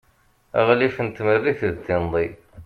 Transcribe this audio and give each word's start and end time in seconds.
aɣlif 0.59 0.95
n 1.05 1.07
tmerrit 1.09 1.61
d 1.75 1.77
tinḍi 1.85 2.27